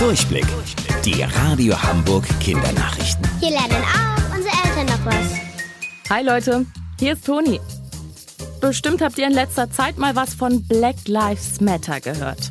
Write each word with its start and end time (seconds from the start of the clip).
Durchblick. 0.00 0.46
Die 1.04 1.22
Radio 1.22 1.74
Hamburg 1.82 2.24
Kindernachrichten. 2.40 3.22
Hier 3.38 3.50
lernen 3.50 3.84
auch 3.84 4.34
unsere 4.34 4.54
Eltern 4.64 4.86
noch 4.86 5.04
was. 5.04 6.08
Hi 6.08 6.24
Leute, 6.24 6.64
hier 6.98 7.12
ist 7.12 7.26
Toni. 7.26 7.60
Bestimmt 8.62 9.02
habt 9.02 9.18
ihr 9.18 9.26
in 9.26 9.34
letzter 9.34 9.70
Zeit 9.70 9.98
mal 9.98 10.16
was 10.16 10.32
von 10.32 10.66
Black 10.66 11.06
Lives 11.06 11.60
Matter 11.60 12.00
gehört. 12.00 12.50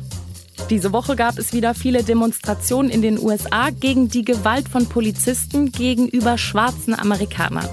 Diese 0.70 0.92
Woche 0.92 1.16
gab 1.16 1.38
es 1.38 1.52
wieder 1.52 1.74
viele 1.74 2.04
Demonstrationen 2.04 2.88
in 2.88 3.02
den 3.02 3.18
USA 3.18 3.70
gegen 3.70 4.08
die 4.08 4.24
Gewalt 4.24 4.68
von 4.68 4.88
Polizisten 4.88 5.72
gegenüber 5.72 6.38
schwarzen 6.38 6.96
Amerikanern. 6.96 7.68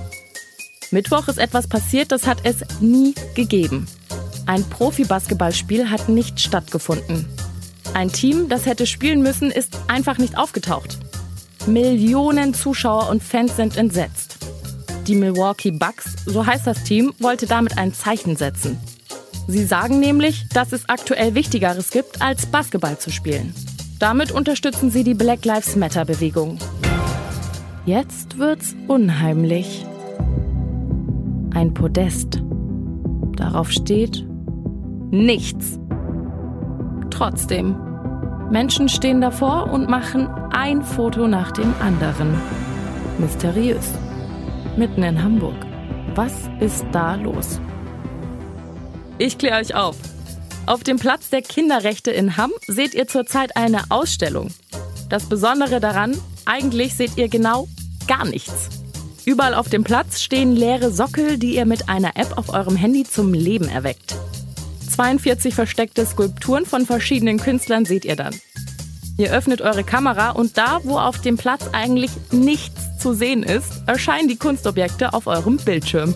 Mittwoch 0.90 1.28
ist 1.28 1.38
etwas 1.38 1.68
passiert, 1.68 2.12
das 2.12 2.26
hat 2.26 2.40
es 2.46 2.66
nie 2.82 3.14
gegeben. 3.36 3.86
Ein 4.48 4.68
Profi-Basketballspiel 4.68 5.92
hat 5.92 6.10
nicht 6.10 6.40
stattgefunden. 6.40 7.28
Ein 7.98 8.12
Team, 8.12 8.48
das 8.48 8.68
hätte 8.68 8.86
spielen 8.86 9.24
müssen, 9.24 9.50
ist 9.50 9.76
einfach 9.88 10.20
nicht 10.20 10.38
aufgetaucht. 10.38 11.00
Millionen 11.66 12.54
Zuschauer 12.54 13.10
und 13.10 13.24
Fans 13.24 13.56
sind 13.56 13.76
entsetzt. 13.76 14.38
Die 15.08 15.16
Milwaukee 15.16 15.72
Bucks, 15.72 16.14
so 16.28 16.46
heißt 16.46 16.68
das 16.68 16.84
Team, 16.84 17.12
wollte 17.18 17.48
damit 17.48 17.80
ein 17.80 17.96
Zeichen 17.96 18.36
setzen. 18.36 18.78
Sie 19.48 19.66
sagen 19.66 20.00
nämlich, 20.00 20.48
dass 20.50 20.74
es 20.74 20.88
aktuell 20.88 21.34
Wichtigeres 21.34 21.90
gibt, 21.90 22.22
als 22.22 22.46
Basketball 22.46 23.00
zu 23.00 23.10
spielen. 23.10 23.56
Damit 23.98 24.32
unterstützen 24.32 24.92
sie 24.92 25.04
die 25.04 25.16
Black 25.16 25.44
Lives 25.44 25.76
Matter 25.76 26.06
Bewegung. 26.06 26.60
Jetzt 27.88 28.38
wird's 28.38 28.76
unheimlich. 28.88 29.88
Ein 31.52 31.74
Podest. 31.74 32.44
Darauf 33.38 33.72
steht 33.72 34.24
nichts. 35.10 35.80
Trotzdem, 37.10 37.87
Menschen 38.50 38.88
stehen 38.88 39.20
davor 39.20 39.72
und 39.72 39.90
machen 39.90 40.28
ein 40.52 40.82
Foto 40.82 41.28
nach 41.28 41.52
dem 41.52 41.74
anderen. 41.82 42.34
Mysteriös. 43.18 43.92
Mitten 44.78 45.04
in 45.04 45.22
Hamburg. 45.22 45.56
Was 46.16 46.34
ist 46.62 46.86
da 46.94 47.16
los? 47.16 47.60
Ich 49.18 49.38
kläre 49.38 49.60
euch 49.60 49.76
auf. 49.76 49.98
Auf 50.66 50.84
dem 50.84 50.98
Platz 50.98 51.30
der 51.30 51.42
Kinderrechte 51.42 52.12
in 52.12 52.38
Hamm 52.38 52.52
seht 52.68 52.94
ihr 52.94 53.08
zurzeit 53.08 53.58
eine 53.58 53.82
Ausstellung. 53.90 54.50
Das 55.10 55.26
Besondere 55.26 55.82
daran, 55.82 56.18
eigentlich 56.46 56.96
seht 56.96 57.18
ihr 57.18 57.28
genau 57.28 57.68
gar 58.08 58.26
nichts. 58.26 58.70
Überall 59.26 59.56
auf 59.56 59.68
dem 59.68 59.84
Platz 59.84 60.22
stehen 60.22 60.56
leere 60.56 60.90
Sockel, 60.92 61.38
die 61.38 61.56
ihr 61.56 61.66
mit 61.66 61.90
einer 61.90 62.16
App 62.16 62.38
auf 62.38 62.54
eurem 62.54 62.78
Handy 62.78 63.04
zum 63.04 63.34
Leben 63.34 63.68
erweckt. 63.68 64.16
42 64.90 65.54
versteckte 65.54 66.06
Skulpturen 66.06 66.66
von 66.66 66.86
verschiedenen 66.86 67.38
Künstlern 67.40 67.86
seht 67.86 68.06
ihr 68.06 68.16
dann. 68.16 68.34
Ihr 69.18 69.32
öffnet 69.32 69.62
eure 69.62 69.84
Kamera 69.84 70.32
und 70.32 70.58
da, 70.58 70.80
wo 70.84 70.98
auf 71.00 71.20
dem 71.22 71.38
Platz 71.38 71.70
eigentlich 71.74 72.12
nichts 72.32 73.00
zu 73.00 73.14
sehen 73.14 73.42
ist, 73.42 73.84
erscheinen 73.88 74.28
die 74.28 74.38
Kunstobjekte 74.38 75.14
auf 75.14 75.26
eurem 75.26 75.58
Bildschirm. 75.58 76.14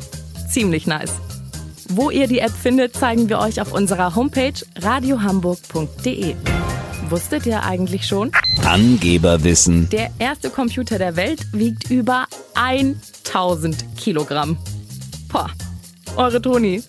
Ziemlich 0.49 0.85
nice. 0.85 1.13
Wo 1.89 2.09
ihr 2.09 2.27
die 2.27 2.39
App 2.39 2.51
findet, 2.51 2.95
zeigen 2.95 3.27
wir 3.27 3.39
euch 3.39 3.59
auf 3.59 3.73
unserer 3.73 4.15
Homepage 4.15 4.53
radiohamburg.de. 4.77 6.35
Wusstet 7.09 7.45
ihr 7.45 7.63
eigentlich 7.63 8.07
schon? 8.07 8.31
Angeberwissen. 8.63 9.89
Der 9.89 10.11
erste 10.19 10.49
Computer 10.49 10.97
der 10.97 11.15
Welt 11.15 11.41
wiegt 11.51 11.89
über 11.89 12.27
1000 12.53 13.97
Kilogramm. 13.97 14.57
Boah, 15.27 15.49
eure 16.15 16.41
Toni. 16.41 16.81